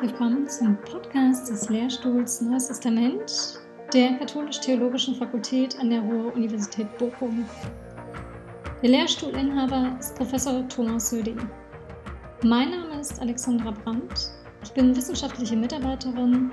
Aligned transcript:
willkommen 0.00 0.48
zum 0.48 0.78
Podcast 0.80 1.50
des 1.50 1.68
Lehrstuhls 1.68 2.40
Neues 2.40 2.68
Testament 2.68 3.60
der 3.92 4.14
Katholisch-Theologischen 4.14 5.14
Fakultät 5.14 5.78
an 5.78 5.90
der 5.90 6.00
Ruhr-Universität 6.00 6.86
Bochum. 6.96 7.44
Der 8.82 8.88
Lehrstuhlinhaber 8.88 9.94
ist 10.00 10.14
Professor 10.14 10.66
Thomas 10.68 11.10
Söding. 11.10 11.36
Mein 12.42 12.70
Name 12.70 12.98
ist 12.98 13.20
Alexandra 13.20 13.72
Brandt. 13.72 14.30
Ich 14.64 14.70
bin 14.72 14.96
wissenschaftliche 14.96 15.54
Mitarbeiterin 15.54 16.50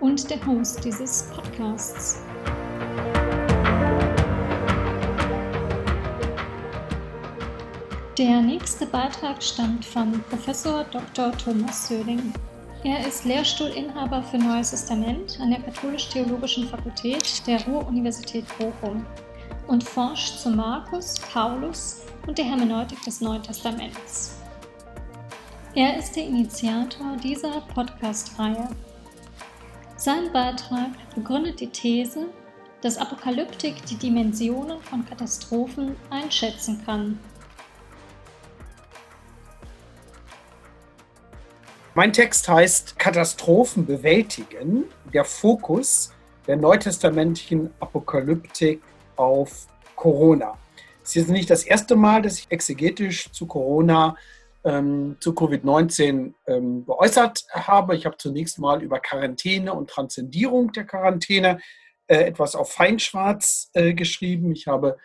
und 0.00 0.28
der 0.28 0.44
Host 0.44 0.84
dieses 0.84 1.30
Podcasts. 1.32 2.24
Der 8.18 8.42
nächste 8.42 8.84
Beitrag 8.86 9.40
stammt 9.40 9.84
von 9.84 10.20
Professor 10.28 10.84
Dr. 10.90 11.30
Thomas 11.38 11.86
Söding. 11.86 12.32
Er 12.82 13.06
ist 13.06 13.26
Lehrstuhlinhaber 13.26 14.22
für 14.22 14.38
Neues 14.38 14.70
Testament 14.70 15.38
an 15.38 15.50
der 15.50 15.60
Katholisch-Theologischen 15.60 16.66
Fakultät 16.66 17.46
der 17.46 17.62
Ruhr-Universität 17.66 18.46
Bochum 18.56 19.04
und 19.66 19.84
forscht 19.84 20.38
zu 20.38 20.48
Markus, 20.48 21.16
Paulus 21.30 22.00
und 22.26 22.38
der 22.38 22.46
Hermeneutik 22.46 23.02
des 23.02 23.20
Neuen 23.20 23.42
Testaments. 23.42 24.34
Er 25.74 25.98
ist 25.98 26.16
der 26.16 26.24
Initiator 26.24 27.18
dieser 27.22 27.60
Podcast-Reihe. 27.74 28.70
Sein 29.96 30.32
Beitrag 30.32 30.92
begründet 31.14 31.60
die 31.60 31.68
These, 31.68 32.28
dass 32.80 32.96
Apokalyptik 32.96 33.84
die 33.84 33.96
Dimensionen 33.96 34.80
von 34.80 35.04
Katastrophen 35.04 35.96
einschätzen 36.08 36.82
kann 36.86 37.18
Mein 41.94 42.12
Text 42.12 42.48
heißt 42.48 43.00
Katastrophen 43.00 43.84
bewältigen, 43.84 44.84
der 45.12 45.24
Fokus 45.24 46.14
der 46.46 46.56
neutestamentlichen 46.56 47.70
Apokalyptik 47.80 48.80
auf 49.16 49.66
Corona. 49.96 50.56
Es 51.02 51.16
ist 51.16 51.28
nicht 51.28 51.50
das 51.50 51.64
erste 51.64 51.96
Mal, 51.96 52.22
dass 52.22 52.38
ich 52.38 52.46
exegetisch 52.50 53.32
zu 53.32 53.46
Corona, 53.46 54.16
ähm, 54.62 55.16
zu 55.18 55.32
Covid-19 55.32 56.32
ähm, 56.46 56.86
geäußert 56.86 57.44
habe. 57.50 57.96
Ich 57.96 58.06
habe 58.06 58.16
zunächst 58.18 58.60
mal 58.60 58.82
über 58.84 59.00
Quarantäne 59.00 59.74
und 59.74 59.90
Transzendierung 59.90 60.70
der 60.72 60.84
Quarantäne 60.84 61.58
äh, 62.06 62.18
etwas 62.18 62.54
auf 62.54 62.72
Feinschwarz 62.72 63.68
äh, 63.72 63.94
geschrieben. 63.94 64.52
Ich 64.52 64.68
habe 64.68 64.96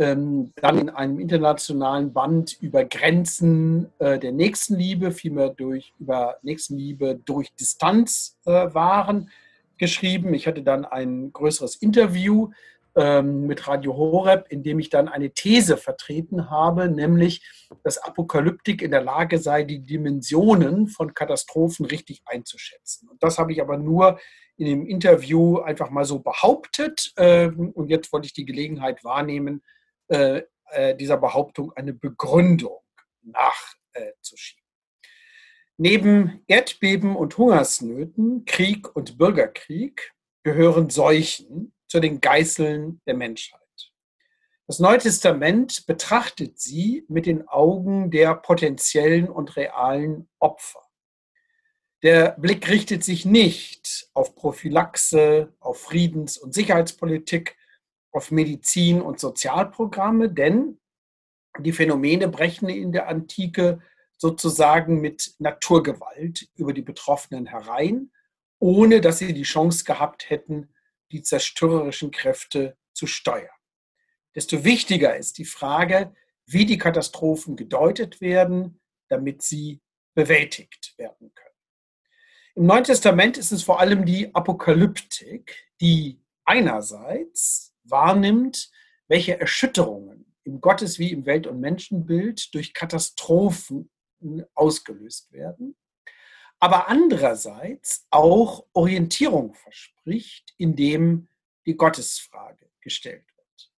dann 0.00 0.78
in 0.78 0.88
einem 0.88 1.18
internationalen 1.18 2.12
Band 2.12 2.56
über 2.60 2.84
Grenzen 2.84 3.92
äh, 3.98 4.18
der 4.18 4.32
Nächstenliebe, 4.32 5.12
vielmehr 5.12 5.50
durch, 5.50 5.92
über 5.98 6.38
Nächstenliebe 6.42 7.20
durch 7.24 7.52
Distanz 7.54 8.38
äh, 8.46 8.50
waren, 8.50 9.30
geschrieben. 9.76 10.32
Ich 10.32 10.46
hatte 10.46 10.62
dann 10.62 10.86
ein 10.86 11.32
größeres 11.32 11.76
Interview 11.76 12.50
ähm, 12.96 13.46
mit 13.46 13.68
Radio 13.68 13.94
Horeb, 13.94 14.46
in 14.48 14.62
dem 14.62 14.78
ich 14.78 14.88
dann 14.88 15.08
eine 15.08 15.32
These 15.32 15.76
vertreten 15.76 16.50
habe, 16.50 16.88
nämlich, 16.88 17.46
dass 17.84 17.98
Apokalyptik 17.98 18.80
in 18.80 18.90
der 18.92 19.02
Lage 19.02 19.38
sei, 19.38 19.64
die 19.64 19.80
Dimensionen 19.80 20.86
von 20.88 21.12
Katastrophen 21.12 21.84
richtig 21.84 22.22
einzuschätzen. 22.24 23.08
Und 23.08 23.22
das 23.22 23.38
habe 23.38 23.52
ich 23.52 23.60
aber 23.60 23.76
nur 23.76 24.18
in 24.56 24.66
dem 24.66 24.86
Interview 24.86 25.58
einfach 25.58 25.90
mal 25.90 26.04
so 26.04 26.20
behauptet. 26.20 27.12
Ähm, 27.18 27.70
und 27.74 27.88
jetzt 27.88 28.12
wollte 28.12 28.26
ich 28.26 28.32
die 28.32 28.46
Gelegenheit 28.46 29.04
wahrnehmen, 29.04 29.62
äh, 30.10 30.42
äh, 30.72 30.96
dieser 30.96 31.16
Behauptung 31.16 31.72
eine 31.72 31.92
Begründung 31.92 32.80
nachzuschieben. 33.22 34.64
Neben 35.76 36.42
Erdbeben 36.46 37.16
und 37.16 37.38
Hungersnöten, 37.38 38.44
Krieg 38.44 38.94
und 38.94 39.18
Bürgerkrieg 39.18 40.12
gehören 40.42 40.90
Seuchen 40.90 41.72
zu 41.86 42.00
den 42.00 42.20
Geißeln 42.20 43.00
der 43.06 43.14
Menschheit. 43.14 43.60
Das 44.66 44.78
Neue 44.78 44.98
Testament 44.98 45.86
betrachtet 45.86 46.60
sie 46.60 47.04
mit 47.08 47.26
den 47.26 47.48
Augen 47.48 48.10
der 48.10 48.34
potenziellen 48.34 49.28
und 49.28 49.56
realen 49.56 50.28
Opfer. 50.38 50.80
Der 52.02 52.36
Blick 52.38 52.68
richtet 52.68 53.04
sich 53.04 53.24
nicht 53.24 54.08
auf 54.14 54.34
Prophylaxe, 54.34 55.52
auf 55.60 55.80
Friedens- 55.80 56.38
und 56.38 56.54
Sicherheitspolitik, 56.54 57.56
auf 58.12 58.30
Medizin- 58.30 59.00
und 59.00 59.20
Sozialprogramme, 59.20 60.30
denn 60.30 60.80
die 61.58 61.72
Phänomene 61.72 62.28
brechen 62.28 62.68
in 62.68 62.92
der 62.92 63.08
Antike 63.08 63.80
sozusagen 64.16 65.00
mit 65.00 65.34
Naturgewalt 65.38 66.48
über 66.54 66.72
die 66.72 66.82
Betroffenen 66.82 67.46
herein, 67.46 68.10
ohne 68.58 69.00
dass 69.00 69.18
sie 69.18 69.32
die 69.32 69.42
Chance 69.42 69.84
gehabt 69.84 70.28
hätten, 70.28 70.74
die 71.10 71.22
zerstörerischen 71.22 72.10
Kräfte 72.10 72.76
zu 72.92 73.06
steuern. 73.06 73.48
Desto 74.34 74.64
wichtiger 74.64 75.16
ist 75.16 75.38
die 75.38 75.44
Frage, 75.44 76.14
wie 76.46 76.66
die 76.66 76.78
Katastrophen 76.78 77.56
gedeutet 77.56 78.20
werden, 78.20 78.80
damit 79.08 79.42
sie 79.42 79.80
bewältigt 80.14 80.94
werden 80.98 81.32
können. 81.34 81.50
Im 82.54 82.66
Neuen 82.66 82.84
Testament 82.84 83.38
ist 83.38 83.52
es 83.52 83.62
vor 83.62 83.80
allem 83.80 84.04
die 84.04 84.34
Apokalyptik, 84.34 85.70
die 85.80 86.20
einerseits 86.44 87.69
wahrnimmt, 87.84 88.70
welche 89.08 89.40
Erschütterungen 89.40 90.34
im 90.44 90.60
Gottes- 90.60 90.98
wie 90.98 91.12
im 91.12 91.26
Welt- 91.26 91.46
und 91.46 91.60
Menschenbild 91.60 92.54
durch 92.54 92.74
Katastrophen 92.74 93.90
ausgelöst 94.54 95.32
werden, 95.32 95.76
aber 96.58 96.88
andererseits 96.88 98.06
auch 98.10 98.66
Orientierung 98.72 99.54
verspricht, 99.54 100.54
indem 100.58 101.28
die 101.66 101.76
Gottesfrage 101.76 102.70
gestellt 102.80 103.24
wird. 103.36 103.72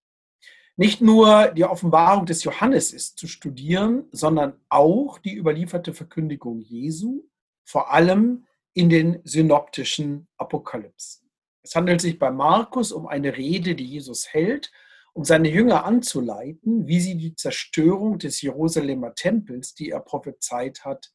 Nicht 0.76 1.00
nur 1.00 1.48
die 1.48 1.64
Offenbarung 1.64 2.26
des 2.26 2.44
Johannes 2.44 2.92
ist 2.92 3.18
zu 3.18 3.28
studieren, 3.28 4.08
sondern 4.10 4.60
auch 4.68 5.18
die 5.18 5.34
überlieferte 5.34 5.94
Verkündigung 5.94 6.60
Jesu, 6.60 7.28
vor 7.64 7.92
allem 7.92 8.46
in 8.72 8.88
den 8.88 9.20
synoptischen 9.24 10.26
Apokalypsen. 10.36 11.21
Es 11.62 11.74
handelt 11.74 12.00
sich 12.00 12.18
bei 12.18 12.30
Markus 12.30 12.92
um 12.92 13.06
eine 13.06 13.36
Rede, 13.36 13.74
die 13.74 13.86
Jesus 13.86 14.32
hält, 14.32 14.72
um 15.12 15.24
seine 15.24 15.48
Jünger 15.48 15.84
anzuleiten, 15.84 16.86
wie 16.86 17.00
sie 17.00 17.16
die 17.16 17.34
Zerstörung 17.34 18.18
des 18.18 18.40
Jerusalemer 18.40 19.14
Tempels, 19.14 19.74
die 19.74 19.90
er 19.90 20.00
prophezeit 20.00 20.84
hat, 20.84 21.12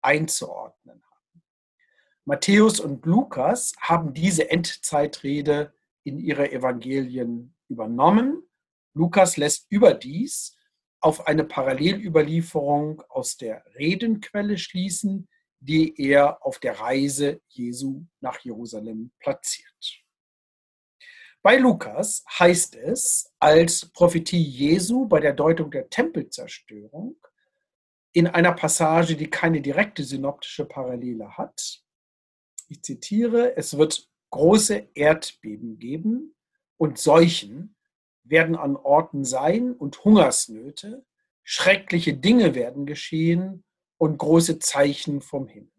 einzuordnen 0.00 1.02
haben. 1.02 1.42
Matthäus 2.24 2.80
und 2.80 3.04
Lukas 3.04 3.72
haben 3.80 4.14
diese 4.14 4.50
Endzeitrede 4.50 5.74
in 6.04 6.18
ihre 6.18 6.50
Evangelien 6.52 7.54
übernommen. 7.68 8.42
Lukas 8.94 9.36
lässt 9.36 9.66
überdies 9.70 10.56
auf 11.00 11.26
eine 11.26 11.44
Parallelüberlieferung 11.44 13.02
aus 13.08 13.36
der 13.36 13.64
Redenquelle 13.74 14.56
schließen, 14.56 15.28
die 15.62 15.94
er 15.96 16.44
auf 16.44 16.58
der 16.58 16.80
Reise 16.80 17.40
Jesu 17.48 18.04
nach 18.20 18.40
Jerusalem 18.40 19.12
platziert. 19.20 20.02
Bei 21.40 21.56
Lukas 21.56 22.24
heißt 22.38 22.74
es 22.76 23.32
als 23.38 23.86
Prophetie 23.86 24.42
Jesu 24.42 25.06
bei 25.06 25.20
der 25.20 25.32
Deutung 25.32 25.70
der 25.70 25.88
Tempelzerstörung 25.88 27.16
in 28.12 28.26
einer 28.26 28.52
Passage, 28.52 29.16
die 29.16 29.30
keine 29.30 29.60
direkte 29.60 30.02
synoptische 30.04 30.64
Parallele 30.64 31.36
hat. 31.36 31.80
Ich 32.68 32.82
zitiere, 32.82 33.56
es 33.56 33.76
wird 33.76 34.08
große 34.30 34.88
Erdbeben 34.94 35.78
geben 35.78 36.34
und 36.76 36.98
Seuchen 36.98 37.76
werden 38.24 38.56
an 38.56 38.76
Orten 38.76 39.24
sein 39.24 39.72
und 39.72 40.04
Hungersnöte, 40.04 41.04
schreckliche 41.44 42.14
Dinge 42.14 42.54
werden 42.54 42.84
geschehen 42.84 43.64
und 44.02 44.18
große 44.18 44.58
Zeichen 44.58 45.20
vom 45.20 45.46
Himmel. 45.46 45.70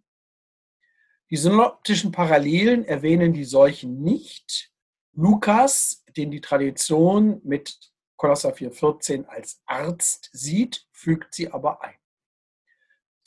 Die 1.30 1.36
synoptischen 1.36 2.14
Parallelen 2.14 2.86
erwähnen 2.86 3.34
die 3.34 3.44
Seuchen 3.44 4.02
nicht. 4.02 4.72
Lukas, 5.12 6.06
den 6.16 6.32
die 6.32 6.40
Tradition 6.40 7.42
mit 7.44 7.78
Kolosser 8.16 8.54
4,14 8.54 9.26
als 9.26 9.62
Arzt 9.66 10.30
sieht, 10.32 10.88
fügt 10.94 11.34
sie 11.34 11.52
aber 11.52 11.84
ein. 11.84 11.98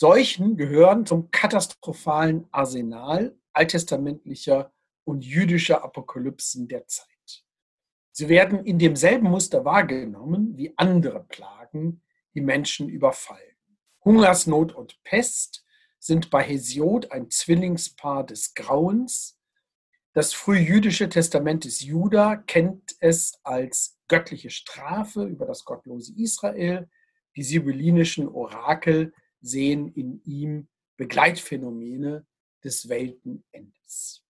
Seuchen 0.00 0.56
gehören 0.56 1.04
zum 1.04 1.30
katastrophalen 1.30 2.48
Arsenal 2.50 3.38
alttestamentlicher 3.52 4.72
und 5.04 5.26
jüdischer 5.26 5.84
Apokalypsen 5.84 6.68
der 6.68 6.86
Zeit. 6.86 7.44
Sie 8.12 8.30
werden 8.30 8.64
in 8.64 8.78
demselben 8.78 9.28
Muster 9.28 9.62
wahrgenommen 9.62 10.56
wie 10.56 10.72
andere 10.78 11.22
Plagen, 11.22 12.00
die 12.32 12.40
Menschen 12.40 12.88
überfallen. 12.88 13.45
Hungersnot 14.06 14.72
und 14.72 15.02
Pest 15.02 15.66
sind 15.98 16.30
bei 16.30 16.40
Hesiod 16.40 17.10
ein 17.10 17.28
Zwillingspaar 17.28 18.24
des 18.24 18.54
Grauens. 18.54 19.36
Das 20.12 20.32
frühjüdische 20.32 21.08
Testament 21.08 21.64
des 21.64 21.82
Juda 21.82 22.36
kennt 22.36 22.94
es 23.00 23.40
als 23.42 23.98
göttliche 24.06 24.50
Strafe 24.50 25.24
über 25.24 25.44
das 25.44 25.64
gottlose 25.64 26.14
Israel. 26.16 26.88
Die 27.34 27.42
sibyllinischen 27.42 28.28
Orakel 28.28 29.12
sehen 29.40 29.88
in 29.88 30.22
ihm 30.22 30.68
Begleitphänomene 30.96 32.24
des 32.62 32.88
Weltenendes. 32.88 34.22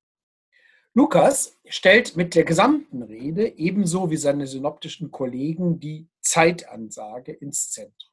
Lukas 0.95 1.55
stellt 1.67 2.17
mit 2.17 2.35
der 2.35 2.45
gesamten 2.45 3.03
Rede 3.03 3.47
ebenso 3.59 4.11
wie 4.11 4.17
seine 4.17 4.47
synoptischen 4.47 5.11
Kollegen 5.11 5.79
die 5.81 6.09
Zeitansage 6.23 7.33
ins 7.33 7.71
Zentrum. 7.71 8.06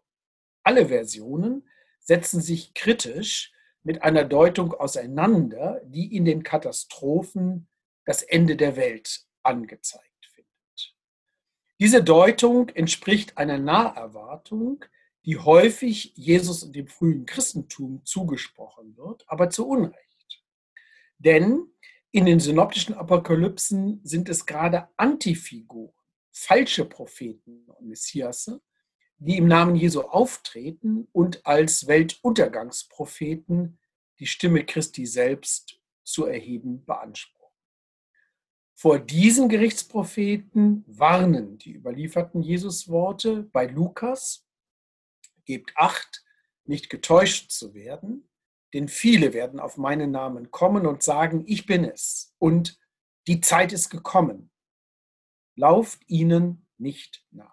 Alle 0.63 0.88
Versionen 0.88 1.68
setzen 2.00 2.42
sich 2.42 2.74
kritisch 2.74 3.54
mit 3.83 4.01
einer 4.01 4.24
Deutung 4.24 4.74
auseinander, 4.74 5.81
die 5.86 6.15
in 6.15 6.25
den 6.25 6.44
Katastrophen 6.44 7.68
das 8.06 8.24
Ende 8.24 8.56
der 8.56 8.75
Welt 8.75 9.25
angezeigt 9.44 10.25
findet. 10.33 10.95
Diese 11.80 12.04
Deutung 12.04 12.69
entspricht 12.69 13.38
einer 13.38 13.57
Naherwartung, 13.57 14.86
die 15.25 15.38
häufig 15.38 16.13
Jesus 16.15 16.63
und 16.63 16.75
dem 16.75 16.88
frühen 16.88 17.25
Christentum 17.25 18.04
zugesprochen 18.06 18.98
wird, 18.98 19.24
aber 19.27 19.50
zu 19.50 19.68
Unrecht. 19.68 20.44
Denn 21.18 21.68
in 22.12 22.25
den 22.25 22.39
synoptischen 22.39 22.94
Apokalypsen 22.94 24.01
sind 24.04 24.30
es 24.30 24.45
gerade 24.45 24.89
Antifiguren, 24.98 25.94
falsche 26.31 26.86
Propheten 26.86 27.65
und 27.68 27.88
Messiasse, 27.88 28.62
die 29.25 29.38
im 29.38 29.48
Namen 29.48 29.75
Jesu 29.75 30.02
auftreten 30.02 31.08
und 31.14 31.46
als 31.46 31.88
Weltuntergangspropheten 31.88 33.80
die 34.20 34.28
Stimme 34.28 34.66
Christi 34.66 35.06
selbst 35.06 35.80
zu 36.04 36.25
erheben 36.25 36.84
beanspruchen. 36.86 37.34
Vor 38.74 39.00
diesen 39.00 39.48
Gerichtspropheten 39.48 40.84
warnen 40.88 41.58
die 41.58 41.74
überlieferten 41.74 42.42
Jesusworte 42.42 43.44
bei 43.44 43.66
Lukas, 43.66 44.46
gebt 45.46 45.72
acht, 45.78 46.25
nicht 46.66 46.90
getäuscht 46.90 47.52
zu 47.52 47.74
werden, 47.74 48.28
denn 48.74 48.90
viele 48.90 49.34
werden 49.34 49.62
auf 49.62 49.78
meinen 49.78 50.12
Namen 50.12 50.52
kommen 50.52 50.86
und 50.86 51.02
sagen, 51.02 51.44
ich 51.48 51.66
bin 51.66 51.86
es 51.86 52.34
und 52.40 52.78
die 53.28 53.40
Zeit 53.40 53.72
ist 53.72 53.90
gekommen. 53.90 54.52
Lauft 55.56 56.02
ihnen 56.08 56.68
nicht 56.78 57.25
nach. 57.31 57.53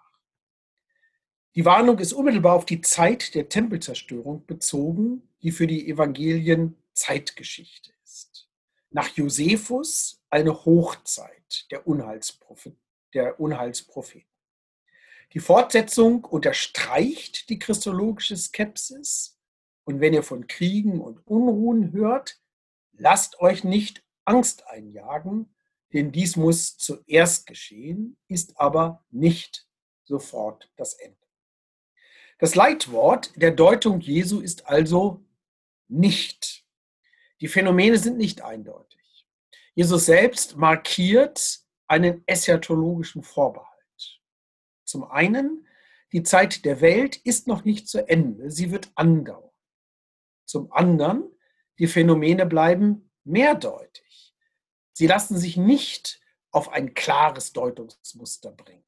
Die 1.55 1.65
Warnung 1.65 1.99
ist 1.99 2.13
unmittelbar 2.13 2.55
auf 2.55 2.65
die 2.65 2.79
Zeit 2.79 3.35
der 3.35 3.49
Tempelzerstörung 3.49 4.45
bezogen, 4.45 5.27
die 5.41 5.51
für 5.51 5.67
die 5.67 5.89
Evangelien 5.89 6.77
Zeitgeschichte 6.93 7.91
ist. 8.05 8.47
Nach 8.89 9.09
Josephus 9.09 10.21
eine 10.29 10.63
Hochzeit 10.63 11.65
der, 11.69 11.87
Unheilsprophet, 11.87 12.77
der 13.13 13.39
Unheilspropheten. 13.41 14.29
Die 15.33 15.39
Fortsetzung 15.39 16.23
unterstreicht 16.23 17.49
die 17.49 17.59
christologische 17.59 18.37
Skepsis 18.37 19.37
und 19.83 19.99
wenn 19.99 20.13
ihr 20.13 20.23
von 20.23 20.47
Kriegen 20.47 21.01
und 21.01 21.25
Unruhen 21.27 21.91
hört, 21.91 22.39
lasst 22.93 23.39
euch 23.41 23.65
nicht 23.65 24.05
Angst 24.23 24.67
einjagen, 24.67 25.53
denn 25.91 26.13
dies 26.13 26.37
muss 26.37 26.77
zuerst 26.77 27.45
geschehen, 27.45 28.15
ist 28.29 28.57
aber 28.57 29.03
nicht 29.09 29.67
sofort 30.05 30.71
das 30.77 30.93
Ende. 30.93 31.20
Das 32.41 32.55
Leitwort 32.55 33.33
der 33.35 33.51
Deutung 33.51 33.99
Jesu 33.99 34.39
ist 34.39 34.65
also 34.65 35.23
nicht. 35.87 36.65
Die 37.39 37.47
Phänomene 37.47 37.99
sind 37.99 38.17
nicht 38.17 38.41
eindeutig. 38.41 39.27
Jesus 39.75 40.07
selbst 40.07 40.57
markiert 40.57 41.59
einen 41.87 42.23
eschatologischen 42.25 43.21
Vorbehalt. 43.21 43.67
Zum 44.85 45.03
einen, 45.03 45.67
die 46.13 46.23
Zeit 46.23 46.65
der 46.65 46.81
Welt 46.81 47.15
ist 47.15 47.45
noch 47.45 47.63
nicht 47.63 47.87
zu 47.87 48.09
Ende, 48.09 48.49
sie 48.49 48.71
wird 48.71 48.91
andauern. 48.95 49.51
Zum 50.45 50.71
anderen, 50.71 51.31
die 51.77 51.85
Phänomene 51.85 52.47
bleiben 52.47 53.11
mehrdeutig. 53.23 54.33
Sie 54.93 55.05
lassen 55.05 55.37
sich 55.37 55.57
nicht 55.57 56.19
auf 56.49 56.69
ein 56.69 56.95
klares 56.95 57.53
Deutungsmuster 57.53 58.51
bringen. 58.51 58.83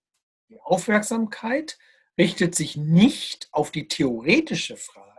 Die 0.50 0.60
Aufmerksamkeit 0.60 1.78
richtet 2.18 2.56
sich 2.56 2.76
nicht 2.78 3.48
auf 3.52 3.72
die 3.72 3.88
theoretische 3.88 4.78
Frage, 4.78 5.14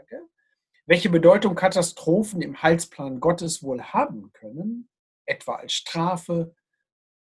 welche 0.87 1.11
Bedeutung 1.11 1.55
Katastrophen 1.55 2.43
im 2.43 2.62
Heilsplan 2.62 3.20
Gottes 3.20 3.62
wohl 3.62 3.82
haben 3.82 4.32
können, 4.32 4.88
etwa 5.26 5.56
als 5.56 5.73
Strafe, 5.73 6.55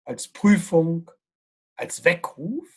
als 0.05 0.27
Prüfung, 0.27 1.11
als 1.75 2.03
Weckruf. 2.03 2.67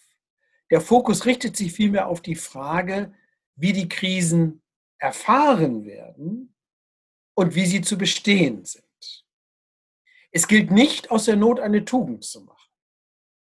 Der 0.70 0.80
Fokus 0.80 1.26
richtet 1.26 1.56
sich 1.56 1.72
vielmehr 1.72 2.08
auf 2.08 2.20
die 2.20 2.34
Frage, 2.34 3.14
wie 3.56 3.72
die 3.72 3.88
Krisen 3.88 4.62
erfahren 4.98 5.84
werden 5.84 6.54
und 7.34 7.54
wie 7.54 7.66
sie 7.66 7.82
zu 7.82 7.98
bestehen 7.98 8.64
sind. 8.64 8.84
Es 10.32 10.46
gilt 10.46 10.70
nicht, 10.70 11.10
aus 11.10 11.24
der 11.24 11.36
Not 11.36 11.60
eine 11.60 11.84
Tugend 11.84 12.24
zu 12.24 12.42
machen, 12.42 12.70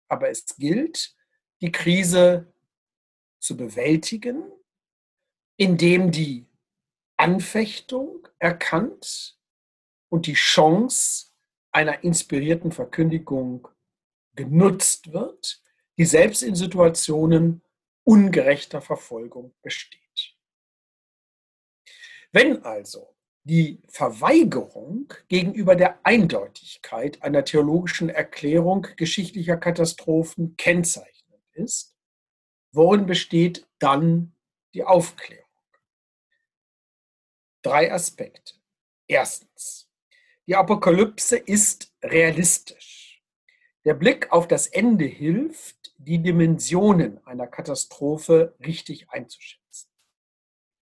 aber 0.09 0.31
es 0.31 0.47
gilt, 0.57 1.15
die 1.61 1.73
Krise 1.73 2.53
zu 3.41 3.57
bewältigen, 3.57 4.45
indem 5.57 6.11
die 6.11 6.47
Anfechtung 7.17 8.29
erkannt 8.39 9.39
und 10.09 10.27
die 10.27 10.35
Chance 10.35 11.33
einer 11.73 12.05
inspirierten 12.05 12.73
Verkündigung 12.73 13.69
genutzt 14.35 15.13
wird, 15.13 15.63
die 15.99 16.05
selbst 16.05 16.43
in 16.43 16.55
Situationen 16.55 17.63
ungerechter 18.05 18.81
Verfolgung 18.81 19.55
besteht. 19.63 20.01
Wenn 22.33 22.65
also 22.65 23.15
die 23.45 23.83
Verweigerung 23.89 25.13
gegenüber 25.29 25.75
der 25.75 26.05
Eindeutigkeit 26.05 27.23
einer 27.23 27.45
theologischen 27.45 28.09
Erklärung 28.09 28.87
geschichtlicher 28.97 29.57
Katastrophen 29.57 30.57
kennzeichnend 30.57 31.43
ist, 31.53 31.90
worin 32.73 33.07
besteht 33.07 33.69
dann 33.79 34.35
die 34.75 34.85
Aufklärung? 34.85 35.47
Drei 37.63 37.93
Aspekte. 37.93 38.55
Erstens, 39.07 39.91
die 40.47 40.57
Apokalypse 40.57 41.37
ist 41.37 41.93
realistisch. 42.03 43.23
Der 43.85 43.95
Blick 43.95 44.31
auf 44.33 44.47
das 44.49 44.67
Ende 44.67 45.05
hilft, 45.05 45.95
die 45.97 46.23
Dimensionen 46.23 47.25
einer 47.27 47.47
Katastrophe 47.47 48.55
richtig 48.61 49.11
einzuschätzen. 49.11 49.91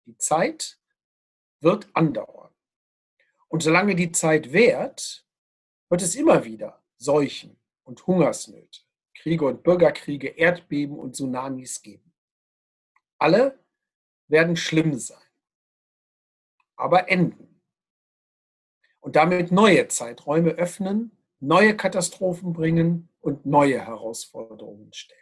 Die 0.06 0.18
Zeit 0.18 0.80
wird 1.60 1.90
andauern. 1.94 2.54
Und 3.48 3.64
solange 3.64 3.96
die 3.96 4.12
Zeit 4.12 4.52
währt, 4.52 5.26
wird 5.90 6.02
es 6.02 6.16
immer 6.16 6.44
wieder 6.44 6.84
Seuchen 6.98 7.60
und 7.84 8.06
Hungersnöte, 8.08 8.82
Kriege 9.28 9.46
und 9.46 9.62
Bürgerkriege, 9.62 10.30
Erdbeben 10.30 10.98
und 10.98 11.18
Tsunamis 11.18 11.82
geben. 11.82 12.14
Alle 13.18 13.60
werden 14.30 14.56
schlimm 14.56 14.98
sein, 14.98 15.18
aber 16.78 17.10
enden. 17.12 17.62
Und 19.02 19.18
damit 19.18 19.52
neue 19.52 19.90
Zeiträume 19.90 20.52
öffnen, 20.52 21.12
neue 21.42 21.76
Katastrophen 21.76 22.54
bringen 22.54 23.10
und 23.20 23.46
neue 23.46 23.86
Herausforderungen 23.86 24.94
stellen. 24.94 25.20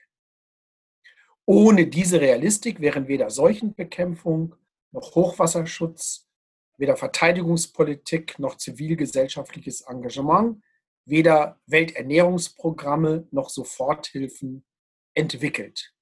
Ohne 1.45 1.87
diese 1.87 2.21
Realistik 2.21 2.81
wären 2.81 3.07
weder 3.07 3.31
Seuchenbekämpfung 3.31 4.53
noch 4.91 5.15
Hochwasserschutz 5.15 6.29
weder 6.77 6.95
Verteidigungspolitik 6.95 8.37
noch 8.37 8.57
zivilgesellschaftliches 8.57 9.81
Engagement, 9.81 10.61
weder 11.05 11.61
Welternährungsprogramme 11.67 13.27
noch 13.31 13.49
Soforthilfen 13.49 14.65
entwickelt 15.13 15.93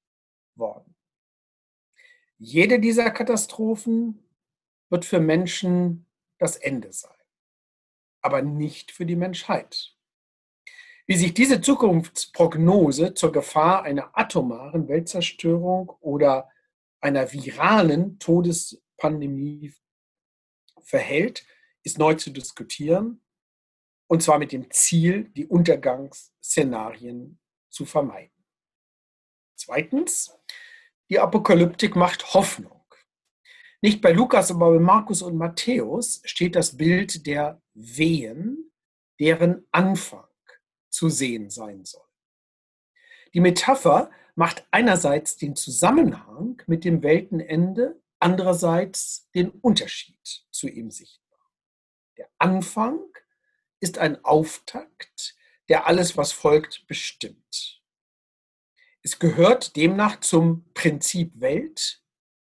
worden. 0.56 0.96
Jede 2.38 2.80
dieser 2.80 3.12
Katastrophen 3.12 4.24
wird 4.90 5.06
für 5.06 5.20
Menschen 5.20 6.08
das 6.40 6.58
Ende 6.58 6.92
sein, 6.92 7.16
aber 8.22 8.42
nicht 8.42 8.92
für 8.92 9.06
die 9.06 9.16
Menschheit. 9.16 9.96
Wie 11.06 11.16
sich 11.16 11.34
diese 11.34 11.60
Zukunftsprognose 11.60 13.14
zur 13.14 13.32
Gefahr 13.32 13.84
einer 13.84 14.18
atomaren 14.18 14.88
Weltzerstörung 14.88 15.90
oder 16.00 16.50
einer 17.02 17.34
viralen 17.34 18.20
Todespandemie 18.20 19.74
verhält, 20.82 21.46
ist 21.84 21.98
neu 21.98 22.14
zu 22.14 22.32
diskutieren, 22.32 23.22
und 24.14 24.22
zwar 24.22 24.38
mit 24.38 24.52
dem 24.52 24.70
Ziel, 24.70 25.32
die 25.36 25.48
Untergangsszenarien 25.48 27.40
zu 27.72 27.84
vermeiden. 27.84 28.46
Zweitens, 29.56 30.38
die 31.10 31.18
Apokalyptik 31.18 31.96
macht 31.96 32.36
Hoffnung. 32.36 32.86
Nicht 33.82 34.04
bei 34.04 34.12
Lukas, 34.12 34.52
aber 34.52 34.70
bei 34.70 34.78
Markus 34.78 35.24
und 35.24 35.36
Matthäus 35.36 36.22
steht 36.26 36.56
das 36.56 36.78
Bild 36.78 37.26
der 37.26 37.60
Wehen, 37.74 38.72
deren 39.20 39.66
Anfang 39.72 40.28
zu 40.92 41.10
sehen 41.10 41.50
sein 41.50 41.84
soll. 41.84 42.06
Die 43.34 43.40
Metapher 43.40 44.12
macht 44.36 44.68
einerseits 44.70 45.38
den 45.38 45.56
Zusammenhang 45.56 46.62
mit 46.68 46.86
dem 46.86 47.02
Weltenende 47.02 48.00
andererseits 48.20 49.28
den 49.34 49.50
Unterschied 49.50 50.46
zu 50.52 50.68
ihm 50.68 50.92
sichtbar. 50.92 51.40
Der 52.20 52.30
Anfang 52.38 53.00
ist 53.84 53.98
ein 53.98 54.24
Auftakt, 54.24 55.36
der 55.68 55.88
alles, 55.88 56.16
was 56.16 56.32
folgt, 56.32 56.88
bestimmt. 56.88 57.84
Es 59.02 59.20
gehört 59.20 59.76
demnach 59.76 60.22
zum 60.22 60.64
Prinzip 60.74 61.42
Welt 61.42 62.02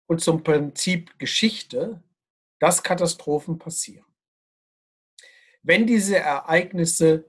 und 0.07 0.21
zum 0.21 0.43
Prinzip 0.43 1.19
Geschichte, 1.19 2.05
dass 2.59 2.83
Katastrophen 2.83 3.59
passieren. 3.59 4.05
Wenn 5.63 5.87
diese 5.87 6.19
Ereignisse 6.19 7.25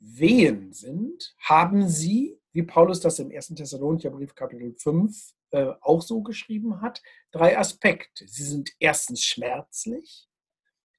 Wehen 0.00 0.72
sind, 0.72 1.36
haben 1.38 1.88
sie, 1.88 2.40
wie 2.52 2.64
Paulus 2.64 2.98
das 2.98 3.20
im 3.20 3.30
1. 3.30 3.54
Thessalonicher 3.54 4.10
Brief 4.10 4.34
Kapitel 4.34 4.74
5 4.74 5.34
äh, 5.52 5.72
auch 5.80 6.02
so 6.02 6.20
geschrieben 6.22 6.80
hat, 6.80 7.00
drei 7.30 7.56
Aspekte. 7.56 8.26
Sie 8.26 8.42
sind 8.42 8.72
erstens 8.80 9.22
schmerzlich, 9.22 10.28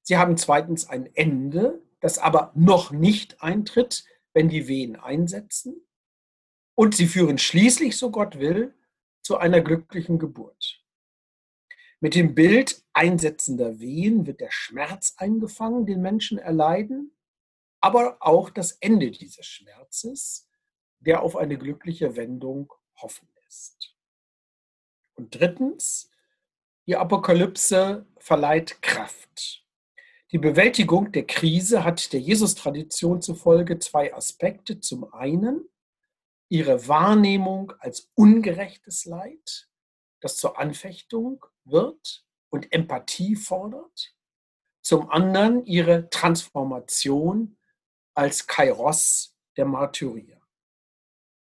sie 0.00 0.16
haben 0.16 0.38
zweitens 0.38 0.88
ein 0.88 1.14
Ende, 1.14 1.82
das 2.00 2.18
aber 2.18 2.52
noch 2.54 2.90
nicht 2.90 3.42
eintritt, 3.42 4.04
wenn 4.32 4.48
die 4.48 4.68
Wehen 4.68 4.96
einsetzen. 4.96 5.86
Und 6.74 6.94
sie 6.94 7.06
führen 7.06 7.38
schließlich, 7.38 7.96
so 7.96 8.10
Gott 8.10 8.38
will, 8.38 8.74
zu 9.22 9.36
einer 9.36 9.60
glücklichen 9.60 10.18
Geburt. 10.18 10.84
Mit 12.00 12.14
dem 12.14 12.34
Bild 12.34 12.84
einsetzender 12.92 13.80
Wehen 13.80 14.26
wird 14.26 14.40
der 14.40 14.52
Schmerz 14.52 15.14
eingefangen, 15.16 15.86
den 15.86 16.00
Menschen 16.00 16.38
erleiden, 16.38 17.16
aber 17.80 18.18
auch 18.20 18.50
das 18.50 18.72
Ende 18.72 19.10
dieses 19.10 19.46
Schmerzes, 19.46 20.48
der 21.00 21.22
auf 21.22 21.36
eine 21.36 21.58
glückliche 21.58 22.16
Wendung 22.16 22.72
hoffen 22.96 23.28
lässt. 23.42 23.96
Und 25.14 25.34
drittens, 25.34 26.10
die 26.86 26.96
Apokalypse 26.96 28.06
verleiht 28.18 28.80
Kraft. 28.82 29.64
Die 30.30 30.38
Bewältigung 30.38 31.10
der 31.12 31.26
Krise 31.26 31.84
hat 31.84 32.12
der 32.12 32.20
Jesus-Tradition 32.20 33.22
zufolge 33.22 33.78
zwei 33.78 34.12
Aspekte. 34.12 34.78
Zum 34.78 35.10
einen 35.14 35.66
ihre 36.50 36.86
Wahrnehmung 36.86 37.72
als 37.78 38.10
ungerechtes 38.14 39.06
Leid, 39.06 39.70
das 40.20 40.36
zur 40.36 40.58
Anfechtung 40.58 41.46
wird 41.64 42.26
und 42.50 42.70
Empathie 42.72 43.36
fordert. 43.36 44.14
Zum 44.82 45.08
anderen 45.10 45.64
ihre 45.64 46.10
Transformation 46.10 47.56
als 48.14 48.46
Kairos 48.46 49.34
der 49.56 49.64
Martyrier. 49.64 50.42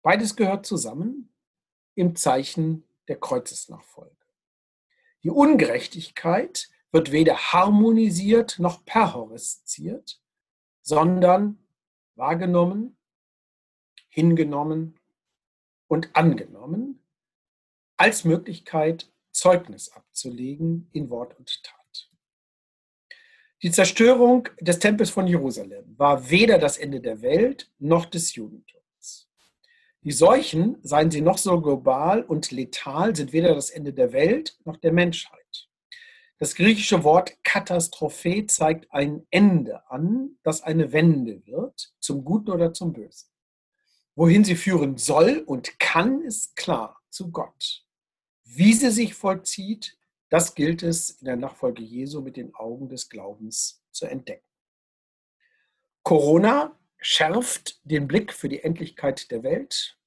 Beides 0.02 0.37
gehört 0.37 0.64
zusammen 0.64 1.35
im 1.97 2.14
Zeichen 2.14 2.85
der 3.09 3.19
Kreuzesnachfolge. 3.19 4.14
Die 5.25 5.31
Ungerechtigkeit 5.31 6.69
wird 6.93 7.12
weder 7.12 7.37
harmonisiert 7.37 8.59
noch 8.59 8.85
perhoristiert, 8.85 10.21
sondern 10.83 11.59
wahrgenommen, 12.14 12.97
hingenommen 14.09 14.99
und 15.88 16.14
angenommen 16.14 17.02
als 17.97 18.25
Möglichkeit, 18.25 19.11
Zeugnis 19.33 19.90
abzulegen 19.93 20.88
in 20.93 21.11
Wort 21.11 21.38
und 21.38 21.62
Tat. 21.62 22.11
Die 23.62 23.71
Zerstörung 23.71 24.49
des 24.61 24.78
Tempels 24.78 25.11
von 25.11 25.26
Jerusalem 25.26 25.99
war 25.99 26.31
weder 26.31 26.59
das 26.59 26.78
Ende 26.78 27.00
der 27.00 27.23
Welt 27.23 27.71
noch 27.78 28.07
des 28.07 28.35
Judentums. 28.35 29.28
Die 30.02 30.12
Seuchen, 30.12 30.78
seien 30.83 31.11
sie 31.11 31.21
noch 31.21 31.38
so 31.38 31.61
global 31.61 32.23
und 32.23 32.50
letal, 32.50 33.16
sind 33.16 33.33
weder 33.33 33.55
das 33.55 33.71
Ende 33.71 33.93
der 33.93 34.12
Welt 34.12 34.59
noch 34.64 34.76
der 34.76 34.93
Menschheit. 34.93 35.69
Das 36.38 36.55
griechische 36.55 37.02
Wort 37.02 37.43
Katastrophe 37.45 38.47
zeigt 38.47 38.93
ein 38.93 39.26
Ende 39.31 39.88
an, 39.90 40.37
das 40.43 40.62
eine 40.62 40.93
Wende 40.93 41.47
wird, 41.47 41.95
zum 41.99 42.25
Guten 42.25 42.50
oder 42.50 42.75
zum 42.75 42.93
Bösen. 42.93 43.31
Wohin 44.14 44.45
sie 44.45 44.57
führen 44.57 44.99
soll 44.99 45.43
und 45.47 45.78
kann, 45.78 46.21
ist 46.21 46.55
klar, 46.57 47.00
zu 47.09 47.31
Gott. 47.31 47.87
Wie 48.45 48.75
sie 48.75 48.90
sich 48.90 49.14
vollzieht, 49.14 49.97
das 50.28 50.55
gilt 50.55 50.83
es 50.83 51.11
in 51.11 51.25
der 51.25 51.37
Nachfolge 51.37 51.83
Jesu 51.83 52.21
mit 52.21 52.37
den 52.37 52.55
Augen 52.55 52.88
des 52.88 53.09
Glaubens 53.09 53.83
zu 53.90 54.07
entdecken. 54.07 54.47
Corona 56.02 56.78
schärft 56.99 57.81
den 57.85 58.07
Blick 58.07 58.33
für 58.33 58.49
die 58.49 58.62
Endlichkeit 58.62 59.31
der 59.31 59.43
Welt, 59.43 59.99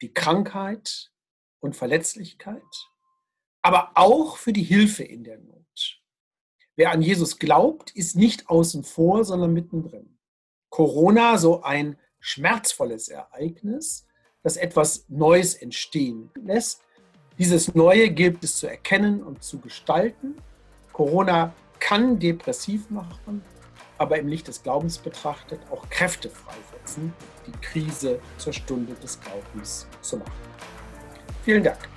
die 0.00 0.12
Krankheit 0.12 1.12
und 1.60 1.76
Verletzlichkeit, 1.76 2.62
aber 3.66 3.90
auch 3.94 4.36
für 4.36 4.52
die 4.52 4.62
Hilfe 4.62 5.02
in 5.02 5.24
der 5.24 5.38
Not. 5.38 6.00
Wer 6.76 6.92
an 6.92 7.02
Jesus 7.02 7.40
glaubt, 7.40 7.90
ist 7.96 8.14
nicht 8.14 8.48
außen 8.48 8.84
vor, 8.84 9.24
sondern 9.24 9.52
mittendrin. 9.52 10.16
Corona, 10.68 11.36
so 11.36 11.64
ein 11.64 11.98
schmerzvolles 12.20 13.08
Ereignis, 13.08 14.06
das 14.44 14.56
etwas 14.56 15.06
Neues 15.08 15.54
entstehen 15.54 16.30
lässt. 16.36 16.82
Dieses 17.38 17.74
Neue 17.74 18.10
gilt 18.10 18.44
es 18.44 18.56
zu 18.56 18.68
erkennen 18.68 19.20
und 19.20 19.42
zu 19.42 19.58
gestalten. 19.58 20.36
Corona 20.92 21.52
kann 21.80 22.20
depressiv 22.20 22.88
machen, 22.88 23.42
aber 23.98 24.16
im 24.20 24.28
Licht 24.28 24.46
des 24.46 24.62
Glaubens 24.62 24.96
betrachtet 24.96 25.58
auch 25.72 25.90
Kräfte 25.90 26.30
freisetzen, 26.30 27.12
die 27.48 27.58
Krise 27.62 28.20
zur 28.38 28.52
Stunde 28.52 28.94
des 28.94 29.18
Glaubens 29.20 29.88
zu 30.02 30.18
machen. 30.18 30.30
Vielen 31.42 31.64
Dank. 31.64 31.88